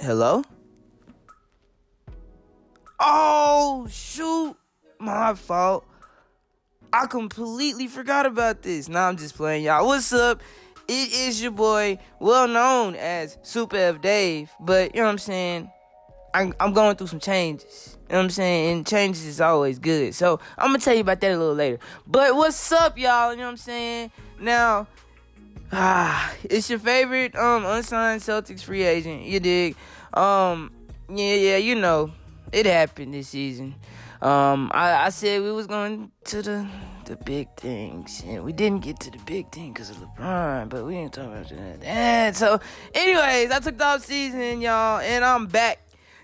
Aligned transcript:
Hello? 0.00 0.44
Oh, 3.00 3.88
shoot. 3.90 4.56
My 5.00 5.34
fault. 5.34 5.84
I 6.92 7.06
completely 7.06 7.88
forgot 7.88 8.24
about 8.24 8.62
this. 8.62 8.88
Now 8.88 9.08
I'm 9.08 9.16
just 9.16 9.34
playing, 9.34 9.64
y'all. 9.64 9.84
What's 9.86 10.12
up? 10.12 10.40
It 10.86 11.12
is 11.12 11.42
your 11.42 11.50
boy, 11.50 11.98
well 12.20 12.46
known 12.46 12.94
as 12.94 13.38
Super 13.42 13.76
F 13.76 14.00
Dave, 14.00 14.52
but 14.60 14.94
you 14.94 15.00
know 15.00 15.06
what 15.06 15.12
I'm 15.12 15.18
saying? 15.18 15.70
I'm, 16.32 16.54
I'm 16.60 16.72
going 16.72 16.94
through 16.94 17.08
some 17.08 17.20
changes. 17.20 17.98
You 18.08 18.12
know 18.12 18.18
what 18.18 18.24
I'm 18.24 18.30
saying? 18.30 18.76
And 18.76 18.86
changes 18.86 19.24
is 19.24 19.40
always 19.40 19.80
good. 19.80 20.14
So 20.14 20.38
I'm 20.56 20.68
gonna 20.68 20.78
tell 20.78 20.94
you 20.94 21.00
about 21.00 21.20
that 21.20 21.32
a 21.32 21.36
little 21.36 21.54
later. 21.54 21.80
But 22.06 22.36
what's 22.36 22.70
up, 22.70 22.96
y'all? 22.98 23.32
You 23.32 23.38
know 23.38 23.44
what 23.46 23.50
I'm 23.50 23.56
saying? 23.56 24.12
Now, 24.40 24.86
ah, 25.72 26.32
it's 26.44 26.70
your 26.70 26.78
favorite 26.78 27.36
um 27.36 27.64
unsigned 27.64 28.20
Celtics 28.20 28.62
free 28.62 28.82
agent. 28.82 29.22
You 29.22 29.40
dig? 29.40 29.76
Um, 30.14 30.72
yeah, 31.08 31.34
yeah, 31.34 31.56
you 31.56 31.74
know, 31.74 32.12
it 32.52 32.66
happened 32.66 33.14
this 33.14 33.28
season. 33.28 33.74
Um, 34.20 34.70
I, 34.74 35.06
I 35.06 35.08
said 35.10 35.42
we 35.42 35.52
was 35.52 35.66
going 35.66 36.10
to 36.24 36.42
the 36.42 36.68
the 37.04 37.16
big 37.16 37.48
things, 37.56 38.22
and 38.26 38.44
we 38.44 38.52
didn't 38.52 38.82
get 38.82 39.00
to 39.00 39.10
the 39.10 39.18
big 39.24 39.50
thing 39.50 39.72
because 39.72 39.90
of 39.90 39.96
LeBron, 39.96 40.68
but 40.68 40.84
we 40.84 40.96
ain't 40.96 41.12
talking 41.12 41.32
about 41.32 41.48
that. 41.48 41.84
And 41.84 42.36
so, 42.36 42.60
anyways, 42.94 43.50
I 43.50 43.60
took 43.60 43.78
the 43.78 43.84
off 43.84 44.04
season, 44.04 44.60
y'all, 44.60 45.00
and 45.00 45.24
I'm 45.24 45.46
back. 45.46 45.80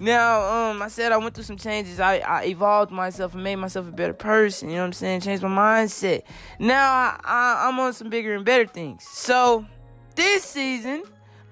Now, 0.00 0.70
um, 0.70 0.80
I 0.80 0.88
said 0.88 1.10
I 1.10 1.16
went 1.16 1.34
through 1.34 1.44
some 1.44 1.56
changes. 1.56 1.98
I, 1.98 2.18
I 2.18 2.44
evolved 2.44 2.92
myself 2.92 3.34
and 3.34 3.42
made 3.42 3.56
myself 3.56 3.88
a 3.88 3.90
better 3.90 4.12
person. 4.12 4.68
You 4.68 4.76
know 4.76 4.82
what 4.82 4.86
I'm 4.86 4.92
saying? 4.92 5.22
Changed 5.22 5.42
my 5.42 5.48
mindset. 5.48 6.22
Now 6.60 6.92
I, 6.92 7.20
I 7.24 7.68
I'm 7.68 7.80
on 7.80 7.92
some 7.92 8.08
bigger 8.08 8.34
and 8.34 8.44
better 8.44 8.66
things. 8.66 9.04
So 9.04 9.66
this 10.14 10.44
season, 10.44 11.02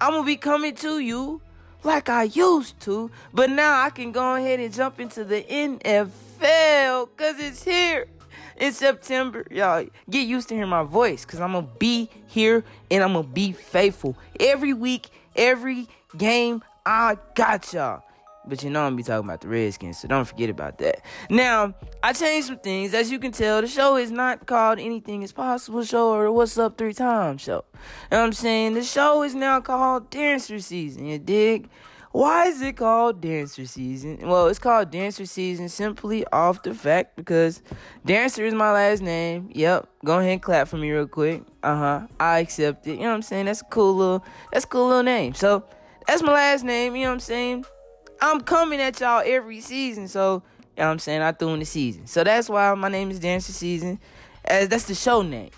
I'm 0.01 0.13
gonna 0.13 0.25
be 0.25 0.37
coming 0.37 0.77
to 0.77 1.01
you 1.01 1.41
like 1.83 2.09
I 2.09 2.25
used 2.25 2.79
to, 2.81 3.11
but 3.35 3.51
now 3.51 3.81
I 3.83 3.91
can 3.91 4.13
go 4.13 4.37
ahead 4.37 4.61
and 4.61 4.73
jump 4.73 5.01
into 5.01 5.25
the 5.25 5.43
NFL 5.43 7.09
because 7.17 7.41
it's 7.41 7.65
here 7.65 8.07
in 8.59 8.73
September. 8.73 9.45
Y'all 9.51 9.87
get 10.09 10.27
used 10.27 10.49
to 10.51 10.55
hearing 10.55 10.71
my 10.71 10.85
voice 10.85 11.25
because 11.25 11.41
I'm 11.41 11.53
to 11.53 11.63
be 11.63 12.11
here 12.29 12.63
and 12.93 13.03
I'm 13.03 13.15
to 13.15 13.25
be 13.25 13.51
faithful. 13.53 14.17
Every 14.39 14.73
week, 14.73 15.09
every 15.35 15.89
game, 16.17 16.63
I 16.85 17.19
got 17.35 17.73
y'all. 17.73 18.03
But 18.47 18.63
you 18.63 18.71
know 18.71 18.83
I'm 18.83 18.97
be 18.97 19.03
talking 19.03 19.29
about 19.29 19.41
the 19.41 19.49
Redskins, 19.49 19.99
so 19.99 20.09
don't 20.09 20.25
forget 20.25 20.51
about 20.51 20.79
that. 20.79 21.03
Now, 21.31 21.75
I 22.03 22.13
changed 22.13 22.49
some 22.49 22.59
things. 22.59 22.95
As 22.95 23.11
you 23.11 23.19
can 23.19 23.33
tell, 23.33 23.61
the 23.61 23.67
show 23.67 23.97
is 23.97 24.11
not 24.11 24.47
called 24.47 24.79
Anything 24.79 25.23
is 25.23 25.33
Possible 25.33 25.83
Show 25.83 26.13
or 26.13 26.31
What's 26.31 26.57
Up 26.57 26.79
Three 26.79 26.95
Times 26.95 27.43
Show. 27.43 27.65
You 27.75 27.81
know 28.13 28.19
what 28.19 28.27
I'm 28.27 28.33
saying? 28.33 28.75
The 28.75 28.83
show 28.83 29.23
is 29.23 29.35
now 29.35 29.61
called 29.61 30.11
Dancer 30.11 30.61
Season, 30.61 31.07
you 31.07 31.19
dig? 31.19 31.69
Why 32.13 32.47
is 32.47 32.63
it 32.63 32.79
called 32.79 33.21
Dancer 33.21 33.67
Season? 33.67 34.19
Well, 34.23 34.47
it's 34.47 34.59
called 34.59 34.91
Dancer 34.91 35.27
Season 35.27 35.69
simply 35.69 36.25
off 36.29 36.63
the 36.63 36.73
fact 36.73 37.15
because 37.15 37.61
Dancer 38.07 38.47
is 38.47 38.55
my 38.55 38.73
last 38.73 39.03
name. 39.03 39.51
Yep. 39.53 39.87
Go 40.03 40.19
ahead 40.19 40.33
and 40.33 40.43
clap 40.43 40.69
for 40.69 40.79
me 40.79 40.91
real 40.91 41.07
quick. 41.07 41.43
Uh-huh. 41.63 42.07
I 42.19 42.39
accept 42.39 42.87
it. 42.87 42.93
You 42.93 43.01
know 43.01 43.09
what 43.09 43.17
I'm 43.17 43.23
saying? 43.23 43.45
That's 43.45 43.61
a 43.61 43.67
cool 43.67 43.95
little 43.95 44.25
that's 44.51 44.65
a 44.65 44.69
cool 44.69 44.89
little 44.89 45.03
name. 45.03 45.35
So 45.35 45.65
that's 46.07 46.23
my 46.23 46.33
last 46.33 46.65
name, 46.65 46.97
you 46.97 47.03
know 47.03 47.11
what 47.11 47.15
I'm 47.15 47.21
saying? 47.21 47.67
I'm 48.21 48.41
coming 48.41 48.81
at 48.81 49.01
y'all 49.01 49.23
every 49.25 49.61
season, 49.61 50.09
so 50.09 50.43
you 50.77 50.83
know 50.83 50.87
what 50.87 50.93
I'm 50.93 50.99
saying? 50.99 51.23
I 51.23 51.33
threw 51.33 51.55
in 51.55 51.61
the 51.61 51.67
season. 51.67 52.07
So 52.07 52.25
that's 52.25 52.49
why 52.49 52.73
my 52.75 52.89
name 52.89 53.11
is 53.11 53.19
Dancer 53.19 53.53
Season. 53.53 53.99
As 54.45 54.69
that's 54.69 54.85
the 54.85 54.95
show 54.95 55.23
name. 55.23 55.51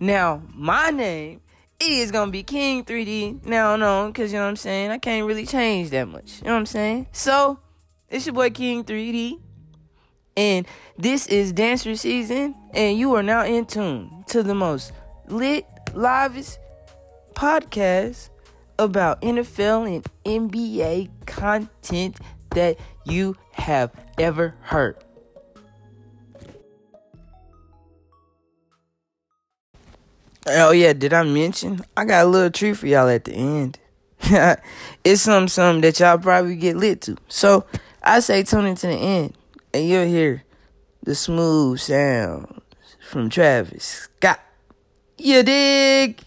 Now, 0.00 0.42
my 0.52 0.90
name 0.90 1.40
is 1.80 2.10
gonna 2.10 2.30
be 2.30 2.42
King 2.42 2.84
3D. 2.84 3.46
Now 3.46 3.76
no, 3.76 4.10
cause 4.12 4.32
you 4.32 4.38
know 4.38 4.44
what 4.44 4.50
I'm 4.50 4.56
saying? 4.56 4.90
I 4.90 4.98
can't 4.98 5.26
really 5.26 5.46
change 5.46 5.90
that 5.90 6.08
much. 6.08 6.40
You 6.40 6.46
know 6.46 6.52
what 6.52 6.58
I'm 6.58 6.66
saying? 6.66 7.06
So 7.12 7.58
it's 8.08 8.26
your 8.26 8.34
boy 8.34 8.50
King 8.50 8.84
3D. 8.84 9.40
And 10.36 10.66
this 10.98 11.28
is 11.28 11.52
Dancer 11.52 11.94
Season, 11.94 12.56
and 12.72 12.98
you 12.98 13.14
are 13.14 13.22
now 13.22 13.44
in 13.44 13.66
tune 13.66 14.24
to 14.28 14.42
the 14.42 14.54
most 14.54 14.92
lit, 15.28 15.64
livest 15.94 16.58
podcast 17.34 18.30
about 18.78 19.22
NFL 19.22 19.94
and 19.94 20.06
NBA 20.24 21.10
content 21.26 22.18
that 22.50 22.78
you 23.04 23.36
have 23.52 23.92
ever 24.18 24.54
heard. 24.60 24.96
Oh 30.46 30.72
yeah, 30.72 30.92
did 30.92 31.12
I 31.14 31.22
mention? 31.22 31.80
I 31.96 32.04
got 32.04 32.26
a 32.26 32.28
little 32.28 32.50
treat 32.50 32.74
for 32.74 32.86
y'all 32.86 33.08
at 33.08 33.24
the 33.24 33.32
end. 33.32 33.78
it's 35.04 35.22
something, 35.22 35.48
something 35.48 35.80
that 35.82 35.98
y'all 36.00 36.18
probably 36.18 36.56
get 36.56 36.76
lit 36.76 37.00
to. 37.02 37.16
So 37.28 37.64
I 38.02 38.20
say 38.20 38.42
tune 38.42 38.66
into 38.66 38.86
the 38.86 38.94
end, 38.94 39.34
and 39.72 39.88
you'll 39.88 40.06
hear 40.06 40.44
the 41.02 41.14
smooth 41.14 41.78
sounds 41.80 42.62
from 43.08 43.30
Travis 43.30 43.84
Scott. 43.84 44.40
You 45.16 45.42
dig? 45.42 46.20